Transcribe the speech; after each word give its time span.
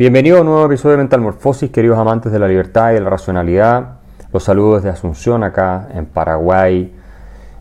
Bienvenido 0.00 0.38
a 0.38 0.40
un 0.40 0.46
nuevo 0.46 0.64
episodio 0.64 0.92
de 0.92 0.96
Mental 1.02 1.20
Morfosis, 1.20 1.70
queridos 1.70 1.98
amantes 1.98 2.32
de 2.32 2.38
la 2.38 2.48
libertad 2.48 2.92
y 2.92 2.94
de 2.94 3.00
la 3.02 3.10
racionalidad. 3.10 3.98
Los 4.32 4.44
saludos 4.44 4.76
desde 4.76 4.94
Asunción, 4.94 5.44
acá 5.44 5.88
en 5.92 6.06
Paraguay, 6.06 6.90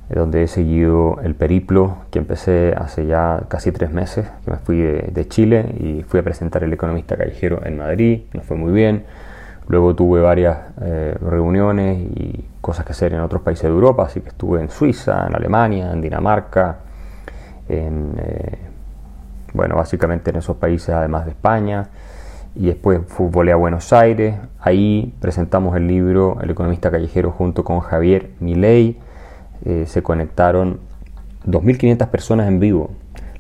eh, 0.10 0.14
donde 0.16 0.44
he 0.44 0.48
seguido 0.48 1.20
el 1.22 1.36
periplo 1.36 1.98
que 2.12 2.20
empecé 2.20 2.74
hace 2.78 3.06
ya 3.06 3.44
casi 3.50 3.74
tres 3.74 3.92
meses, 3.92 4.26
que 4.46 4.52
me 4.52 4.58
fui 4.58 4.78
de, 4.78 5.28
Chile 5.28 5.66
y 5.82 6.04
fui 6.04 6.22
a 6.22 6.24
presentar 6.24 6.64
el 6.64 6.72
economista 6.72 7.18
callejero 7.18 7.60
en 7.66 7.78
Madrid, 7.78 8.22
nos 8.32 8.46
fue 8.46 8.56
muy 8.56 8.72
bien. 8.72 9.04
Luego 9.68 9.94
tuve 9.94 10.22
varias 10.22 10.60
eh, 10.82 11.18
reuniones 11.20 12.00
y 12.00 12.46
cosas 12.62 12.86
que 12.86 12.94
hacer 12.94 13.14
en 13.14 13.20
otros 13.20 13.42
países 13.42 13.64
de 13.64 13.70
Europa, 13.72 14.06
así 14.06 14.22
que 14.22 14.30
estuve 14.30 14.62
en 14.62 14.70
Suiza, 14.70 15.28
en 15.28 15.36
Alemania, 15.36 15.92
en 15.92 16.00
Dinamarca, 16.00 16.78
eh, 17.68 17.92
bueno, 19.54 19.76
básicamente 19.76 20.30
en 20.30 20.38
esos 20.38 20.56
países 20.56 20.96
además 20.96 21.26
de 21.26 21.32
España 21.32 21.90
y 22.60 22.66
después 22.66 23.00
volé 23.18 23.54
a 23.54 23.56
Buenos 23.56 23.94
Aires. 23.94 24.36
Ahí 24.60 25.14
presentamos 25.22 25.78
el 25.78 25.88
libro 25.88 26.38
El 26.42 26.50
economista 26.50 26.92
callejero 26.92 27.32
junto 27.32 27.64
con 27.64 27.80
Javier 27.80 28.32
Milei. 28.42 28.98
Eh, 29.64 29.86
se 29.88 30.04
conectaron 30.04 30.82
2.500 31.48 32.10
personas 32.10 32.50
en 32.50 32.60
vivo. 32.60 32.92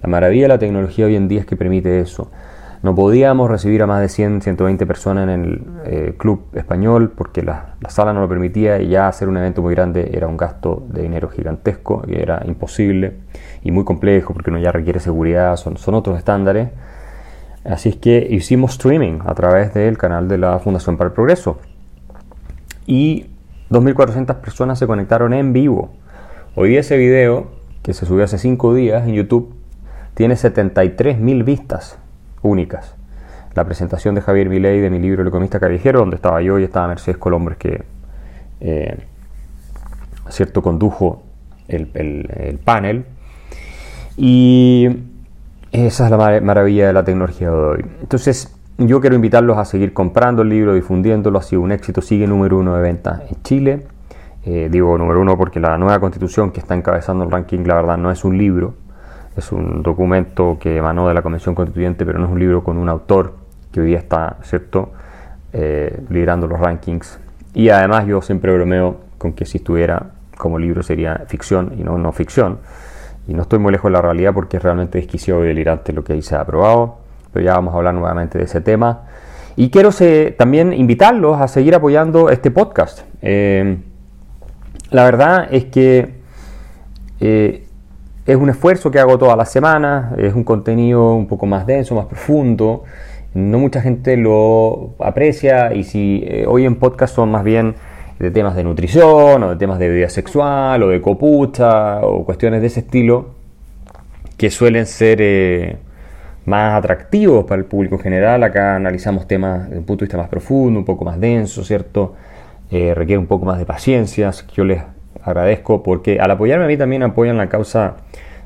La 0.01 0.07
maravilla 0.07 0.43
de 0.43 0.47
la 0.47 0.57
tecnología 0.57 1.05
hoy 1.05 1.17
en 1.17 1.27
día 1.27 1.41
es 1.41 1.45
que 1.45 1.57
permite 1.57 1.99
eso. 1.99 2.31
No 2.81 2.95
podíamos 2.95 3.51
recibir 3.51 3.81
a 3.81 3.87
más 3.87 3.99
de 3.99 4.07
100, 4.07 4.41
120 4.41 4.85
personas 4.85 5.25
en 5.25 5.29
el 5.29 5.63
eh, 5.83 6.15
club 6.17 6.45
español 6.53 7.11
porque 7.13 7.41
la, 7.41 7.75
sala 7.89 8.13
no 8.13 8.21
lo 8.21 8.29
permitía 8.29 8.81
y 8.81 8.87
ya 8.87 9.09
hacer 9.09 9.27
un 9.27 9.35
evento 9.35 9.61
muy 9.61 9.75
grande 9.75 10.11
era 10.13 10.27
un 10.27 10.37
gasto 10.37 10.85
de 10.87 11.01
dinero 11.01 11.27
gigantesco 11.27 12.03
y 12.07 12.15
era 12.15 12.41
imposible 12.45 13.17
y 13.63 13.71
muy 13.71 13.83
complejo 13.83 14.33
porque 14.33 14.49
uno 14.49 14.59
ya 14.59 14.71
requiere 14.71 15.01
seguridad, 15.01 15.57
son, 15.57 15.75
son 15.75 15.95
otros 15.95 16.17
estándares. 16.17 16.69
Así 17.65 17.89
es 17.89 17.95
que 17.97 18.27
hicimos 18.29 18.71
streaming 18.71 19.19
a 19.25 19.35
través 19.35 19.73
del 19.73 19.97
canal 19.97 20.27
de 20.27 20.37
la 20.37 20.59
Fundación 20.59 20.97
para 20.97 21.09
el 21.09 21.13
Progreso. 21.13 21.59
Y 22.85 23.27
2.400 23.69 24.35
personas 24.35 24.79
se 24.79 24.87
conectaron 24.87 25.33
en 25.33 25.51
vivo. 25.53 25.91
Hoy 26.55 26.77
ese 26.77 26.97
video, 26.97 27.51
que 27.83 27.93
se 27.93 28.05
subió 28.05 28.23
hace 28.23 28.37
5 28.37 28.73
días 28.73 29.07
en 29.07 29.13
YouTube, 29.13 29.53
tiene 30.13 30.35
73.000 30.35 31.43
vistas 31.43 31.99
únicas. 32.41 32.95
La 33.55 33.65
presentación 33.65 34.15
de 34.15 34.21
Javier 34.21 34.47
Milei 34.49 34.79
de 34.79 34.89
mi 34.89 34.99
libro 34.99 35.21
El 35.21 35.27
economista 35.27 35.59
callejero, 35.59 35.99
donde 35.99 36.15
estaba 36.15 36.41
yo 36.41 36.59
y 36.59 36.63
estaba 36.63 36.87
Mercedes 36.87 37.17
Colombres, 37.17 37.57
que 37.57 37.83
eh, 38.61 38.97
cierto 40.29 40.61
condujo 40.61 41.23
el, 41.67 41.91
el 41.93 42.59
panel. 42.63 43.05
Y 44.15 44.87
esa 45.71 46.05
es 46.05 46.11
la 46.11 46.41
maravilla 46.41 46.87
de 46.87 46.93
la 46.93 47.03
tecnología 47.03 47.49
de 47.49 47.55
hoy. 47.55 47.85
Entonces, 48.01 48.55
yo 48.77 49.01
quiero 49.01 49.15
invitarlos 49.15 49.57
a 49.57 49.65
seguir 49.65 49.93
comprando 49.93 50.41
el 50.41 50.49
libro, 50.49 50.73
difundiéndolo. 50.73 51.37
Ha 51.37 51.41
sido 51.41 51.61
un 51.61 51.71
éxito, 51.71 52.01
sigue 52.01 52.25
número 52.27 52.57
uno 52.57 52.75
de 52.75 52.81
ventas 52.81 53.21
en 53.29 53.41
Chile. 53.43 53.85
Eh, 54.45 54.69
digo 54.71 54.97
número 54.97 55.19
uno 55.19 55.37
porque 55.37 55.59
la 55.59 55.77
nueva 55.77 55.99
constitución 55.99 56.51
que 56.51 56.61
está 56.61 56.73
encabezando 56.75 57.23
el 57.23 57.31
ranking, 57.31 57.59
la 57.65 57.75
verdad, 57.75 57.97
no 57.97 58.09
es 58.09 58.23
un 58.23 58.37
libro, 58.37 58.73
es 59.35 59.51
un 59.51 59.83
documento 59.83 60.57
que 60.59 60.77
emanó 60.77 61.07
de 61.07 61.13
la 61.13 61.21
Convención 61.21 61.53
Constituyente, 61.53 62.05
pero 62.05 62.19
no 62.19 62.25
es 62.25 62.31
un 62.31 62.39
libro 62.39 62.63
con 62.63 62.77
un 62.77 62.87
autor 62.87 63.35
que 63.71 63.81
hoy 63.81 63.87
día 63.87 63.99
está, 63.99 64.37
¿cierto?, 64.43 64.93
eh, 65.51 66.01
liderando 66.09 66.47
los 66.47 66.59
rankings. 66.59 67.19
Y 67.53 67.69
además 67.69 68.05
yo 68.07 68.21
siempre 68.21 68.53
bromeo 68.53 69.01
con 69.17 69.33
que 69.33 69.45
si 69.45 69.57
estuviera 69.57 70.11
como 70.37 70.57
libro 70.57 70.83
sería 70.83 71.25
ficción 71.27 71.73
y 71.77 71.83
no 71.83 71.97
no 71.97 72.13
ficción 72.13 72.59
y 73.29 73.33
no 73.35 73.43
estoy 73.43 73.59
muy 73.59 73.71
lejos 73.71 73.91
de 73.91 73.93
la 73.93 74.01
realidad 74.01 74.33
porque 74.33 74.57
es 74.57 74.63
realmente 74.63 74.97
desquiciado 74.97 75.45
y 75.45 75.49
delirante 75.49 75.93
lo 75.93 76.03
que 76.03 76.13
ahí 76.13 76.21
se 76.23 76.35
ha 76.35 76.41
aprobado, 76.41 76.97
pero 77.31 77.45
ya 77.45 77.53
vamos 77.53 77.75
a 77.75 77.77
hablar 77.77 77.93
nuevamente 77.93 78.39
de 78.39 78.45
ese 78.45 78.59
tema. 78.59 79.03
Y 79.55 79.69
quiero 79.69 79.91
también 80.35 80.73
invitarlos 80.73 81.39
a 81.39 81.47
seguir 81.47 81.75
apoyando 81.75 82.31
este 82.31 82.49
podcast. 82.49 83.01
Eh, 83.21 83.77
la 84.89 85.03
verdad 85.03 85.47
es 85.51 85.65
que 85.65 86.15
eh, 87.19 87.67
es 88.25 88.35
un 88.35 88.49
esfuerzo 88.49 88.89
que 88.89 88.99
hago 88.99 89.19
todas 89.19 89.37
las 89.37 89.51
semanas, 89.51 90.17
es 90.17 90.33
un 90.33 90.43
contenido 90.43 91.13
un 91.13 91.27
poco 91.27 91.45
más 91.45 91.67
denso, 91.67 91.93
más 91.93 92.07
profundo. 92.07 92.83
No 93.35 93.59
mucha 93.59 93.79
gente 93.79 94.17
lo 94.17 94.95
aprecia 94.97 95.75
y 95.75 95.83
si 95.83 96.23
eh, 96.25 96.45
hoy 96.47 96.65
en 96.65 96.77
podcast 96.77 97.13
son 97.13 97.29
más 97.29 97.43
bien 97.43 97.75
de 98.19 98.31
temas 98.31 98.55
de 98.55 98.63
nutrición 98.63 99.43
o 99.43 99.49
de 99.49 99.55
temas 99.55 99.79
de 99.79 99.89
vida 99.89 100.09
sexual 100.09 100.83
o 100.83 100.89
de 100.89 101.01
copucha 101.01 102.01
o 102.01 102.25
cuestiones 102.25 102.61
de 102.61 102.67
ese 102.67 102.81
estilo 102.81 103.35
que 104.37 104.49
suelen 104.49 104.85
ser 104.85 105.19
eh, 105.21 105.77
más 106.45 106.77
atractivos 106.77 107.45
para 107.45 107.59
el 107.59 107.65
público 107.65 107.95
en 107.95 108.01
general. 108.01 108.43
Acá 108.43 108.75
analizamos 108.75 109.27
temas 109.27 109.65
desde 109.65 109.79
un 109.79 109.85
punto 109.85 110.01
de 110.01 110.07
vista 110.07 110.17
más 110.17 110.29
profundo, 110.29 110.79
un 110.79 110.85
poco 110.85 111.05
más 111.05 111.19
denso, 111.19 111.63
¿cierto? 111.63 112.15
Eh, 112.71 112.93
requiere 112.93 113.17
un 113.19 113.27
poco 113.27 113.45
más 113.45 113.57
de 113.57 113.65
paciencia, 113.65 114.31
yo 114.53 114.63
les 114.63 114.81
agradezco 115.23 115.81
porque 115.81 116.19
al 116.19 116.31
apoyarme 116.31 116.65
a 116.65 116.67
mí 116.67 116.77
también 116.77 117.03
apoyan 117.03 117.37
la 117.37 117.49
causa 117.49 117.95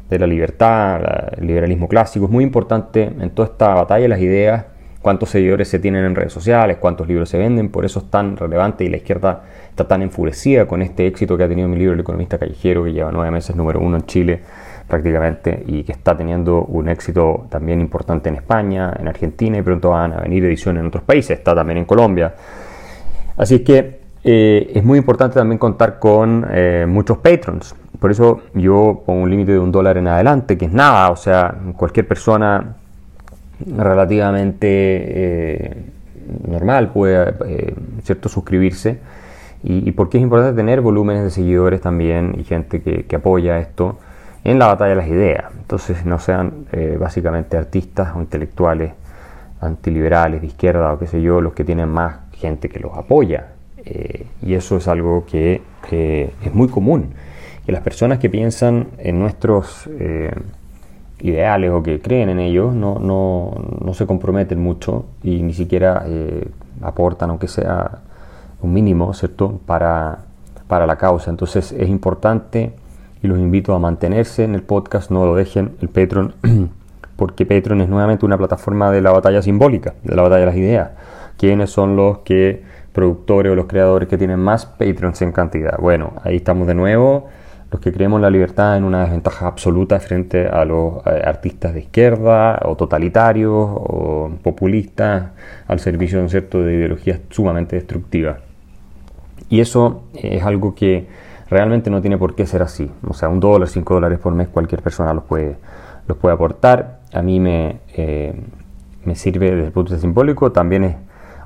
de 0.09 0.19
la 0.19 0.27
libertad, 0.27 1.01
el 1.37 1.47
liberalismo 1.47 1.87
clásico. 1.87 2.25
Es 2.25 2.31
muy 2.31 2.43
importante 2.43 3.03
en 3.03 3.29
toda 3.31 3.49
esta 3.49 3.73
batalla 3.73 4.07
las 4.07 4.19
ideas 4.19 4.65
cuántos 5.03 5.29
seguidores 5.29 5.67
se 5.67 5.79
tienen 5.79 6.05
en 6.05 6.15
redes 6.15 6.31
sociales, 6.31 6.77
cuántos 6.79 7.07
libros 7.09 7.27
se 7.27 7.37
venden, 7.37 7.67
por 7.69 7.83
eso 7.83 7.99
es 7.99 8.09
tan 8.09 8.37
relevante 8.37 8.85
y 8.85 8.89
la 8.89 8.97
izquierda 8.97 9.43
está 9.69 9.85
tan 9.85 10.01
enfurecida 10.01 10.65
con 10.65 10.81
este 10.81 11.05
éxito 11.05 11.37
que 11.37 11.43
ha 11.43 11.47
tenido 11.49 11.67
mi 11.67 11.75
libro 11.75 11.93
El 11.93 11.99
economista 11.99 12.37
callejero, 12.37 12.85
que 12.85 12.93
lleva 12.93 13.11
nueve 13.11 13.29
meses 13.29 13.53
número 13.53 13.81
uno 13.81 13.97
en 13.97 14.05
Chile 14.05 14.39
prácticamente 14.87 15.61
y 15.67 15.83
que 15.83 15.91
está 15.91 16.15
teniendo 16.15 16.63
un 16.63 16.87
éxito 16.87 17.47
también 17.49 17.81
importante 17.81 18.29
en 18.29 18.35
España, 18.35 18.93
en 18.97 19.09
Argentina 19.09 19.57
y 19.57 19.61
pronto 19.61 19.89
van 19.89 20.13
a 20.13 20.21
venir 20.21 20.45
ediciones 20.45 20.79
en 20.79 20.87
otros 20.87 21.03
países, 21.03 21.37
está 21.37 21.53
también 21.53 21.79
en 21.79 21.85
Colombia. 21.85 22.33
Así 23.35 23.59
que 23.59 23.99
eh, 24.23 24.71
es 24.73 24.85
muy 24.85 24.99
importante 24.99 25.35
también 25.35 25.59
contar 25.59 25.99
con 25.99 26.47
eh, 26.49 26.85
muchos 26.87 27.17
patrons. 27.17 27.75
Por 27.99 28.09
eso 28.09 28.39
yo 28.53 29.03
pongo 29.05 29.23
un 29.23 29.29
límite 29.29 29.51
de 29.51 29.59
un 29.59 29.71
dólar 29.71 29.97
en 29.97 30.07
adelante, 30.07 30.57
que 30.57 30.65
es 30.65 30.71
nada, 30.71 31.11
o 31.11 31.17
sea, 31.17 31.53
cualquier 31.75 32.07
persona 32.07 32.77
relativamente 33.59 34.67
eh, 34.69 35.75
normal, 36.47 36.91
puede 36.91 37.35
eh, 37.47 37.75
¿cierto? 38.03 38.29
suscribirse. 38.29 38.99
Y, 39.65 39.91
porque 39.93 40.17
es 40.17 40.23
importante 40.23 40.57
tener 40.57 40.81
volúmenes 40.81 41.23
de 41.23 41.29
seguidores 41.29 41.79
también 41.79 42.35
y 42.37 42.43
gente 42.43 42.81
que, 42.81 43.15
apoya 43.15 43.59
esto 43.59 43.97
en 44.43 44.59
la 44.59 44.67
batalla 44.67 44.89
de 44.89 44.95
las 44.97 45.07
ideas. 45.07 45.45
Entonces 45.57 46.05
no 46.05 46.19
sean 46.19 46.65
eh, 46.73 46.97
básicamente 46.99 47.55
artistas 47.55 48.13
o 48.13 48.19
intelectuales 48.19 48.91
antiliberales 49.61 50.41
de 50.41 50.47
izquierda 50.47 50.91
o 50.91 50.99
qué 50.99 51.07
sé 51.07 51.21
yo, 51.21 51.39
los 51.39 51.53
que 51.53 51.63
tienen 51.63 51.87
más 51.87 52.15
gente 52.33 52.67
que 52.67 52.79
los 52.79 52.97
apoya. 52.97 53.53
y 54.41 54.53
eso 54.53 54.75
es 54.75 54.87
algo 54.89 55.25
que 55.25 55.61
es 55.89 56.53
muy 56.53 56.67
común. 56.67 57.13
Que 57.65 57.71
las 57.71 57.81
personas 57.81 58.19
que 58.19 58.29
piensan 58.29 58.87
en 58.97 59.17
nuestros 59.17 59.89
ideales 61.23 61.71
o 61.71 61.81
que 61.81 62.01
creen 62.01 62.29
en 62.29 62.39
ellos 62.39 62.75
no, 62.75 62.99
no, 62.99 63.53
no 63.83 63.93
se 63.93 64.05
comprometen 64.05 64.61
mucho 64.61 65.05
y 65.23 65.41
ni 65.41 65.53
siquiera 65.53 66.03
eh, 66.05 66.47
aportan, 66.81 67.29
aunque 67.29 67.47
sea 67.47 67.99
un 68.61 68.73
mínimo, 68.73 69.13
¿cierto?, 69.13 69.59
para, 69.65 70.19
para 70.67 70.85
la 70.85 70.97
causa. 70.97 71.31
Entonces 71.31 71.71
es 71.71 71.89
importante 71.89 72.73
y 73.21 73.27
los 73.27 73.39
invito 73.39 73.73
a 73.73 73.79
mantenerse 73.79 74.43
en 74.43 74.53
el 74.53 74.63
podcast, 74.63 75.11
no 75.11 75.25
lo 75.25 75.33
dejen, 75.33 75.75
el 75.81 75.87
Patreon, 75.87 76.33
porque 77.15 77.45
Patreon 77.45 77.79
es 77.79 77.89
nuevamente 77.89 78.25
una 78.25 78.37
plataforma 78.37 78.91
de 78.91 79.01
la 79.01 79.11
batalla 79.11 79.41
simbólica, 79.41 79.93
de 80.03 80.15
la 80.15 80.23
batalla 80.23 80.41
de 80.41 80.45
las 80.47 80.57
ideas. 80.57 80.91
¿Quiénes 81.37 81.69
son 81.69 81.95
los 81.95 82.19
que 82.19 82.63
productores 82.91 83.51
o 83.51 83.55
los 83.55 83.65
creadores 83.65 84.09
que 84.09 84.17
tienen 84.17 84.39
más 84.39 84.65
Patreons 84.65 85.21
en 85.21 85.31
cantidad? 85.31 85.77
Bueno, 85.79 86.13
ahí 86.23 86.35
estamos 86.35 86.67
de 86.67 86.75
nuevo 86.75 87.29
los 87.73 87.81
que 87.81 87.91
creemos 87.91 88.21
la 88.21 88.29
libertad 88.29 88.77
en 88.77 88.83
una 88.83 89.01
desventaja 89.01 89.47
absoluta 89.47 89.99
frente 89.99 90.45
a 90.45 90.63
los 90.63 90.97
eh, 91.07 91.23
artistas 91.25 91.73
de 91.73 91.79
izquierda 91.79 92.59
o 92.65 92.75
totalitarios 92.75 93.51
o 93.51 94.31
populistas 94.43 95.31
al 95.67 95.79
servicio 95.79 96.21
un 96.21 96.29
cierto 96.29 96.61
de 96.61 96.75
ideologías 96.75 97.21
sumamente 97.31 97.75
destructivas. 97.75 98.37
Y 99.49 99.59
eso 99.59 100.03
es 100.13 100.43
algo 100.43 100.75
que 100.75 101.07
realmente 101.49 101.89
no 101.89 101.99
tiene 101.99 102.19
por 102.19 102.35
qué 102.35 102.45
ser 102.45 102.61
así. 102.61 102.91
O 103.07 103.15
sea, 103.15 103.29
un 103.29 103.39
dólar, 103.39 103.67
cinco 103.67 103.95
dólares 103.95 104.19
por 104.19 104.35
mes, 104.35 104.49
cualquier 104.49 104.83
persona 104.83 105.11
los 105.11 105.23
puede, 105.23 105.55
los 106.07 106.15
puede 106.17 106.35
aportar. 106.35 106.99
A 107.11 107.23
mí 107.23 107.39
me, 107.39 107.79
eh, 107.95 108.39
me 109.03 109.15
sirve 109.15 109.49
desde 109.49 109.65
el 109.65 109.71
punto 109.71 109.89
de 109.89 109.95
vista 109.95 110.05
simbólico. 110.07 110.51
También 110.51 110.83
es, 110.83 110.95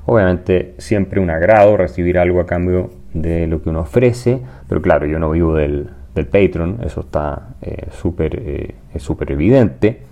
obviamente, 0.04 0.74
siempre 0.76 1.20
un 1.20 1.30
agrado 1.30 1.78
recibir 1.78 2.18
algo 2.18 2.38
a 2.40 2.44
cambio 2.44 2.90
de 3.14 3.46
lo 3.46 3.62
que 3.62 3.70
uno 3.70 3.80
ofrece. 3.80 4.40
Pero 4.68 4.82
claro, 4.82 5.06
yo 5.06 5.18
no 5.18 5.30
vivo 5.30 5.54
del, 5.54 5.88
del 6.18 6.26
Patreon, 6.26 6.80
eso 6.84 7.00
está 7.00 7.54
eh, 7.62 7.88
eh, 7.88 8.98
súper 8.98 9.32
evidente, 9.32 10.02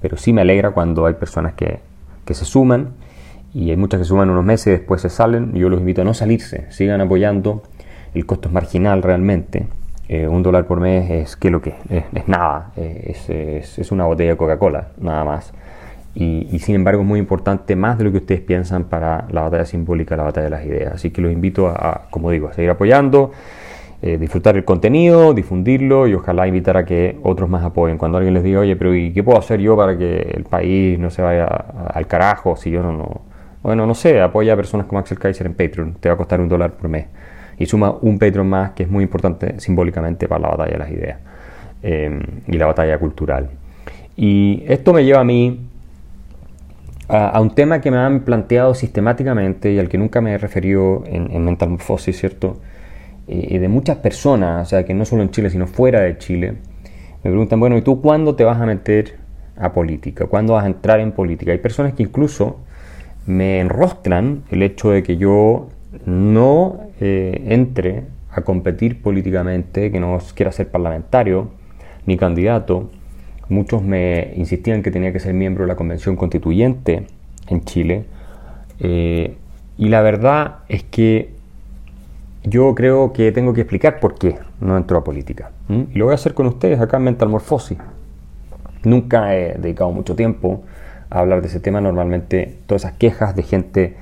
pero 0.00 0.16
sí 0.16 0.32
me 0.32 0.42
alegra 0.42 0.70
cuando 0.70 1.06
hay 1.06 1.14
personas 1.14 1.54
que, 1.54 1.80
que, 2.24 2.34
se 2.34 2.44
suman 2.44 2.90
y 3.52 3.70
hay 3.70 3.76
muchas 3.76 4.00
que 4.00 4.04
suman 4.04 4.30
unos 4.30 4.44
meses 4.44 4.66
y 4.68 4.70
después 4.70 5.00
se 5.00 5.08
salen. 5.08 5.54
Yo 5.54 5.68
los 5.68 5.80
invito 5.80 6.02
a 6.02 6.04
no 6.04 6.14
salirse, 6.14 6.66
sigan 6.70 7.00
apoyando, 7.00 7.62
el 8.14 8.26
costo 8.26 8.48
es 8.48 8.54
marginal 8.54 9.02
realmente. 9.02 9.66
Eh, 10.08 10.26
un 10.26 10.42
dólar 10.42 10.66
por 10.66 10.80
mes 10.80 11.10
es 11.10 11.36
que 11.36 11.50
lo 11.50 11.60
que 11.60 11.74
es, 11.90 12.28
nada, 12.28 12.72
es, 12.76 13.28
es, 13.28 13.92
una 13.92 14.06
botella 14.06 14.30
de 14.30 14.36
Coca-Cola, 14.36 14.88
nada 14.98 15.24
más. 15.24 15.52
y, 16.14 16.58
sin 16.60 16.76
embargo 16.76 17.02
es 17.02 17.08
muy 17.08 17.20
importante, 17.20 17.76
más 17.76 17.98
de 17.98 18.04
lo 18.04 18.12
que 18.12 18.18
ustedes 18.18 18.40
piensan 18.40 18.84
para 18.84 19.26
la 19.30 19.42
batalla 19.42 19.66
simbólica, 19.66 20.16
la 20.16 20.24
batalla 20.24 20.44
de 20.44 20.50
las 20.50 20.64
ideas. 20.64 20.94
Así 20.94 21.10
que 21.10 21.20
los 21.20 21.32
invito 21.32 21.68
a, 21.68 22.06
como 22.10 22.30
digo, 22.30 22.48
a 22.48 22.52
seguir 22.54 22.70
apoyando, 22.70 23.32
eh, 24.00 24.16
disfrutar 24.16 24.56
el 24.56 24.64
contenido, 24.64 25.34
difundirlo 25.34 26.06
y 26.06 26.14
ojalá 26.14 26.46
invitar 26.46 26.76
a 26.76 26.84
que 26.84 27.18
otros 27.24 27.48
más 27.48 27.64
apoyen. 27.64 27.98
Cuando 27.98 28.18
alguien 28.18 28.34
les 28.34 28.44
diga, 28.44 28.60
oye, 28.60 28.76
pero 28.76 28.94
¿y 28.94 29.12
qué 29.12 29.24
puedo 29.24 29.38
hacer 29.38 29.60
yo 29.60 29.76
para 29.76 29.98
que 29.98 30.20
el 30.36 30.44
país 30.44 30.98
no 30.98 31.10
se 31.10 31.20
vaya 31.20 31.46
al 31.46 32.06
carajo 32.06 32.56
si 32.56 32.70
yo 32.70 32.82
no, 32.82 32.92
no... 32.92 33.20
Bueno, 33.62 33.86
no 33.86 33.94
sé, 33.94 34.20
apoya 34.20 34.52
a 34.52 34.56
personas 34.56 34.86
como 34.86 35.00
Axel 35.00 35.18
Kaiser 35.18 35.46
en 35.48 35.54
Patreon, 35.54 35.94
te 35.94 36.08
va 36.08 36.14
a 36.14 36.16
costar 36.16 36.40
un 36.40 36.48
dólar 36.48 36.72
por 36.72 36.88
mes. 36.88 37.06
Y 37.58 37.66
suma 37.66 37.90
un 38.00 38.20
Patreon 38.20 38.48
más 38.48 38.70
que 38.70 38.84
es 38.84 38.88
muy 38.88 39.02
importante 39.02 39.58
simbólicamente 39.58 40.28
para 40.28 40.42
la 40.42 40.48
batalla 40.50 40.72
de 40.72 40.78
las 40.78 40.90
ideas 40.92 41.18
eh, 41.82 42.20
y 42.46 42.56
la 42.56 42.66
batalla 42.66 42.98
cultural. 42.98 43.50
Y 44.16 44.62
esto 44.68 44.92
me 44.92 45.04
lleva 45.04 45.20
a 45.20 45.24
mí 45.24 45.60
a, 47.08 47.40
un 47.40 47.50
tema 47.50 47.80
que 47.80 47.90
me 47.90 47.96
han 47.96 48.20
planteado 48.20 48.74
sistemáticamente 48.74 49.72
y 49.72 49.78
al 49.80 49.88
que 49.88 49.98
nunca 49.98 50.20
me 50.20 50.34
he 50.34 50.38
referido 50.38 51.02
en, 51.06 51.32
en 51.32 51.78
¿cierto? 51.98 52.58
Y 53.28 53.58
de 53.58 53.68
muchas 53.68 53.98
personas, 53.98 54.66
o 54.66 54.70
sea, 54.70 54.84
que 54.84 54.94
no 54.94 55.04
solo 55.04 55.22
en 55.22 55.30
Chile, 55.30 55.50
sino 55.50 55.66
fuera 55.66 56.00
de 56.00 56.16
Chile, 56.18 56.54
me 57.22 57.30
preguntan, 57.30 57.60
bueno, 57.60 57.76
¿y 57.76 57.82
tú 57.82 58.00
cuándo 58.00 58.34
te 58.34 58.44
vas 58.44 58.60
a 58.60 58.66
meter 58.66 59.16
a 59.56 59.72
política? 59.72 60.26
¿Cuándo 60.26 60.54
vas 60.54 60.64
a 60.64 60.66
entrar 60.68 61.00
en 61.00 61.12
política? 61.12 61.52
Hay 61.52 61.58
personas 61.58 61.92
que 61.92 62.02
incluso 62.02 62.60
me 63.26 63.60
enrostran 63.60 64.44
el 64.50 64.62
hecho 64.62 64.90
de 64.90 65.02
que 65.02 65.18
yo 65.18 65.68
no 66.06 66.80
eh, 67.00 67.44
entre 67.48 68.04
a 68.30 68.42
competir 68.42 69.02
políticamente, 69.02 69.92
que 69.92 70.00
no 70.00 70.18
quiera 70.34 70.52
ser 70.52 70.70
parlamentario 70.70 71.50
ni 72.06 72.16
candidato, 72.16 72.90
Muchos 73.48 73.82
me 73.82 74.34
insistían 74.36 74.82
que 74.82 74.90
tenía 74.90 75.12
que 75.12 75.20
ser 75.20 75.32
miembro 75.32 75.64
de 75.64 75.68
la 75.68 75.76
Convención 75.76 76.16
Constituyente 76.16 77.06
en 77.46 77.64
Chile. 77.64 78.04
Eh, 78.78 79.36
y 79.78 79.88
la 79.88 80.02
verdad 80.02 80.56
es 80.68 80.82
que 80.82 81.30
yo 82.44 82.74
creo 82.74 83.12
que 83.12 83.32
tengo 83.32 83.52
que 83.52 83.62
explicar 83.62 84.00
por 84.00 84.14
qué 84.14 84.38
no 84.60 84.76
entro 84.76 84.98
a 84.98 85.04
política. 85.04 85.50
Y 85.68 85.98
lo 85.98 86.06
voy 86.06 86.12
a 86.12 86.14
hacer 86.14 86.34
con 86.34 86.46
ustedes 86.46 86.80
acá 86.80 86.96
en 86.96 87.04
Mental 87.04 87.28
Morphosis. 87.28 87.78
Nunca 88.84 89.36
he 89.36 89.58
dedicado 89.58 89.90
mucho 89.90 90.14
tiempo 90.14 90.62
a 91.10 91.18
hablar 91.20 91.42
de 91.42 91.48
ese 91.48 91.60
tema. 91.60 91.80
Normalmente 91.80 92.58
todas 92.66 92.84
esas 92.84 92.96
quejas 92.96 93.34
de 93.34 93.42
gente 93.42 93.96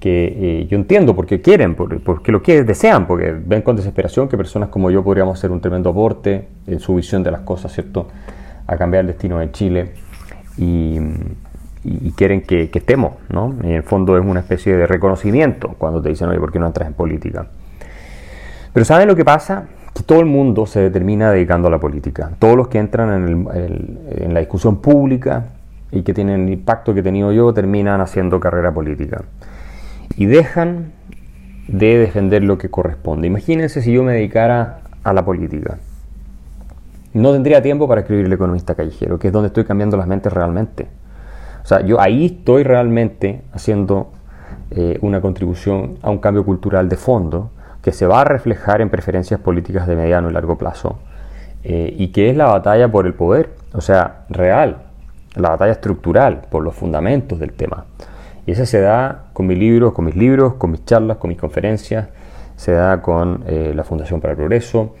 que 0.00 0.60
eh, 0.60 0.66
yo 0.68 0.76
entiendo 0.76 1.14
porque 1.14 1.40
quieren, 1.40 1.74
porque, 1.74 2.32
lo 2.32 2.42
que 2.42 2.62
desean, 2.62 3.06
porque 3.06 3.32
ven 3.32 3.62
con 3.62 3.76
desesperación 3.76 4.28
que 4.28 4.36
personas 4.36 4.68
como 4.68 4.90
yo 4.90 5.02
podríamos 5.02 5.38
hacer 5.38 5.50
un 5.50 5.60
tremendo 5.60 5.90
aporte 5.90 6.46
en 6.66 6.78
su 6.78 6.94
visión 6.94 7.22
de 7.22 7.32
las 7.32 7.40
cosas, 7.40 7.72
¿cierto? 7.72 8.06
a 8.66 8.76
cambiar 8.76 9.00
el 9.00 9.08
destino 9.08 9.38
de 9.38 9.50
Chile 9.50 9.92
y, 10.56 10.98
quieren 12.16 12.42
que, 12.42 12.70
estemos, 12.72 13.14
¿no? 13.30 13.54
en 13.62 13.70
el 13.70 13.82
fondo 13.82 14.18
es 14.18 14.24
una 14.24 14.40
especie 14.40 14.76
de 14.76 14.86
reconocimiento 14.86 15.74
cuando 15.78 16.02
te 16.02 16.10
dicen, 16.10 16.28
oye, 16.28 16.38
¿por 16.38 16.52
qué 16.52 16.58
no 16.58 16.66
entras 16.66 16.86
en 16.88 16.94
política? 16.94 17.46
Pero 18.78 18.84
¿saben 18.84 19.08
lo 19.08 19.16
que 19.16 19.24
pasa? 19.24 19.64
Que 19.92 20.04
todo 20.04 20.20
el 20.20 20.26
mundo 20.26 20.64
se 20.64 20.78
determina 20.78 21.32
dedicando 21.32 21.66
a 21.66 21.70
la 21.72 21.80
política. 21.80 22.30
Todos 22.38 22.56
los 22.56 22.68
que 22.68 22.78
entran 22.78 23.48
en, 23.52 24.32
la 24.32 24.38
discusión 24.38 24.76
pública 24.76 25.46
y 25.90 26.02
que 26.02 26.14
tienen 26.14 26.42
el 26.42 26.50
impacto 26.50 26.94
que 26.94 27.00
he 27.00 27.02
tenido 27.02 27.32
yo 27.32 27.52
terminan 27.52 28.00
haciendo 28.00 28.38
carrera 28.38 28.72
política. 28.72 29.24
Y 30.16 30.26
dejan 30.26 30.92
de 31.66 31.98
defender 31.98 32.44
lo 32.44 32.56
que 32.56 32.70
corresponde. 32.70 33.26
Imagínense 33.26 33.82
si 33.82 33.92
yo 33.92 34.04
me 34.04 34.12
dedicara 34.12 34.82
a 35.02 35.12
la 35.12 35.24
política 35.24 35.78
no 37.14 37.32
tendría 37.32 37.60
tiempo 37.60 37.88
para 37.88 38.02
escribir 38.02 38.26
El 38.26 38.32
economista 38.32 38.76
callejero, 38.76 39.18
que 39.18 39.26
es 39.26 39.32
donde 39.32 39.48
estoy 39.48 39.64
cambiando 39.64 39.96
las 39.96 40.06
mentes 40.06 40.32
realmente. 40.32 40.86
O 41.64 41.66
sea, 41.66 41.80
yo 41.80 42.00
ahí 42.00 42.26
estoy 42.26 42.62
realmente 42.62 43.42
haciendo 43.52 44.12
eh, 44.70 45.00
una 45.00 45.20
contribución 45.20 45.98
a 46.00 46.10
un 46.10 46.18
cambio 46.18 46.44
cultural 46.44 46.88
de 46.88 46.94
fondo 46.94 47.50
que 47.82 47.92
se 47.92 48.06
va 48.06 48.22
a 48.22 48.24
reflejar 48.24 48.80
en 48.80 48.90
preferencias 48.90 49.40
políticas 49.40 49.86
de 49.86 49.96
mediano 49.96 50.30
y 50.30 50.32
largo 50.32 50.58
plazo 50.58 50.98
eh, 51.64 51.94
y 51.96 52.08
que 52.08 52.30
es 52.30 52.36
la 52.36 52.46
batalla 52.46 52.88
por 52.88 53.06
el 53.06 53.14
poder, 53.14 53.50
o 53.72 53.80
sea, 53.80 54.24
real, 54.28 54.78
la 55.34 55.50
batalla 55.50 55.72
estructural 55.72 56.42
por 56.50 56.62
los 56.62 56.74
fundamentos 56.74 57.38
del 57.38 57.52
tema. 57.52 57.84
Y 58.46 58.52
esa 58.52 58.64
se 58.64 58.80
da 58.80 59.26
con 59.32 59.46
mis 59.46 59.58
libros, 59.58 59.92
con 59.92 60.04
mis 60.04 60.16
libros, 60.16 60.54
con 60.54 60.70
mis 60.70 60.84
charlas, 60.84 61.18
con 61.18 61.28
mis 61.28 61.38
conferencias, 61.38 62.08
se 62.56 62.72
da 62.72 63.02
con 63.02 63.44
eh, 63.46 63.72
la 63.74 63.84
Fundación 63.84 64.20
para 64.20 64.32
el 64.32 64.36
Progreso, 64.36 64.94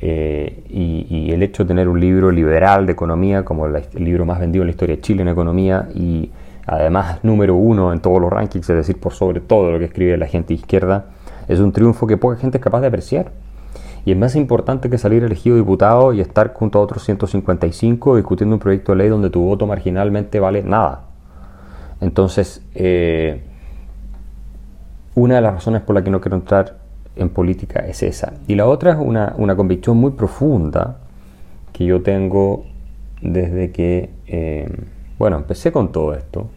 eh, 0.00 0.62
y, 0.68 1.32
el 1.32 1.42
hecho 1.42 1.64
de 1.64 1.68
tener 1.68 1.88
un 1.88 2.00
libro 2.00 2.30
liberal 2.30 2.86
de 2.86 2.92
economía, 2.92 3.44
como 3.44 3.66
el 3.66 3.82
libro 3.94 4.24
más 4.24 4.38
vendido 4.38 4.62
en 4.62 4.68
la 4.68 4.70
historia 4.70 4.96
de 4.96 5.02
Chile 5.02 5.22
en 5.22 5.28
economía, 5.28 5.88
y 5.94 6.30
además 6.66 7.22
número 7.22 7.54
uno 7.54 7.92
en 7.92 8.00
todos 8.00 8.20
los 8.20 8.30
rankings, 8.30 8.68
es 8.70 8.76
decir, 8.76 8.98
por 8.98 9.12
sobre 9.12 9.40
todo 9.40 9.70
lo 9.70 9.78
que 9.78 9.86
escribe 9.86 10.16
la 10.16 10.26
gente 10.26 10.54
izquierda, 10.54 11.06
es 11.48 11.60
un 11.60 11.72
triunfo 11.72 12.06
que 12.06 12.16
poca 12.16 12.36
gente 12.36 12.58
es 12.58 12.64
capaz 12.64 12.80
de 12.80 12.88
apreciar. 12.88 13.32
Y 14.04 14.12
es 14.12 14.18
más 14.18 14.36
importante 14.36 14.88
que 14.88 14.98
salir 14.98 15.24
elegido 15.24 15.56
diputado 15.56 16.12
y 16.12 16.20
estar 16.20 16.54
junto 16.54 16.78
a 16.78 16.82
otros 16.82 17.04
155 17.04 18.16
discutiendo 18.16 18.54
un 18.54 18.60
proyecto 18.60 18.92
de 18.92 18.98
ley 18.98 19.08
donde 19.08 19.30
tu 19.30 19.42
voto 19.42 19.66
marginalmente 19.66 20.38
vale 20.38 20.62
nada. 20.62 21.06
Entonces, 22.00 22.62
eh, 22.74 23.42
una 25.16 25.36
de 25.36 25.40
las 25.40 25.54
razones 25.54 25.82
por 25.82 25.94
la 25.96 26.04
que 26.04 26.10
no 26.10 26.20
quiero 26.20 26.36
entrar 26.36 26.76
en 27.16 27.30
política 27.30 27.80
es 27.80 28.02
esa. 28.02 28.34
Y 28.46 28.54
la 28.54 28.66
otra 28.66 28.92
es 28.92 28.98
una, 28.98 29.56
convicción 29.56 29.96
muy 29.96 30.12
profunda 30.12 30.98
que 31.72 31.84
yo 31.84 32.02
tengo 32.02 32.64
desde 33.22 33.72
que, 33.72 34.10
eh, 34.26 34.70
bueno, 35.18 35.36
empecé 35.36 35.72
con 35.72 35.90
todo 35.90 36.14
esto, 36.14 36.48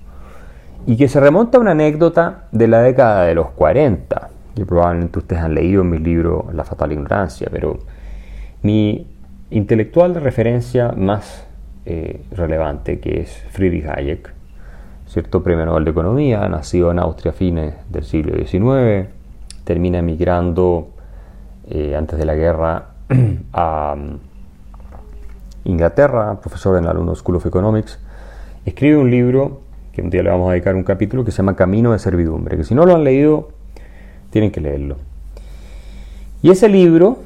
y 0.85 0.97
que 0.97 1.07
se 1.07 1.19
remonta 1.19 1.57
a 1.57 1.61
una 1.61 1.71
anécdota 1.71 2.47
de 2.51 2.67
la 2.67 2.81
década 2.81 3.23
de 3.25 3.35
los 3.35 3.51
40, 3.51 4.18
que 4.59 4.65
probablemente 4.65 5.19
ustedes 5.19 5.41
han 5.41 5.55
leído 5.55 5.83
mi 5.83 5.97
libro 5.97 6.49
La 6.53 6.63
fatal 6.63 6.91
ignorancia, 6.91 7.47
pero 7.51 7.79
mi 8.61 9.07
intelectual 9.49 10.13
de 10.13 10.19
referencia 10.19 10.91
más 10.91 11.47
eh, 11.85 12.21
relevante, 12.31 12.99
que 12.99 13.21
es 13.21 13.31
Friedrich 13.51 13.85
Hayek, 13.85 14.33
cierto 15.07 15.41
premio 15.41 15.65
Nobel 15.65 15.85
de 15.85 15.91
Economía, 15.91 16.47
nacido 16.49 16.91
en 16.91 16.99
Austria 16.99 17.31
a 17.31 17.33
fines 17.33 17.73
del 17.89 18.03
siglo 18.03 18.35
XIX, 18.35 19.07
termina 19.63 19.99
emigrando 19.99 20.89
eh, 21.67 21.95
antes 21.95 22.19
de 22.19 22.25
la 22.25 22.35
guerra 22.35 22.89
a 23.53 23.95
mm, 23.97 24.19
Inglaterra, 25.69 26.39
profesor 26.41 26.77
en 26.77 26.85
la 26.85 26.93
London 26.93 27.15
School 27.15 27.37
of 27.37 27.45
Economics, 27.45 27.99
escribe 28.65 28.97
un 28.97 29.09
libro 29.09 29.61
que 29.93 30.01
un 30.01 30.09
día 30.09 30.21
le 30.21 30.29
vamos 30.29 30.49
a 30.49 30.51
dedicar 30.51 30.75
un 30.75 30.83
capítulo 30.83 31.23
que 31.23 31.31
se 31.31 31.37
llama 31.37 31.55
Camino 31.55 31.93
de 31.93 31.99
Servidumbre, 31.99 32.57
que 32.57 32.63
si 32.63 32.75
no 32.75 32.85
lo 32.85 32.93
han 32.93 33.03
leído, 33.03 33.49
tienen 34.29 34.51
que 34.51 34.61
leerlo. 34.61 34.97
Y 36.41 36.51
ese 36.51 36.69
libro, 36.69 37.17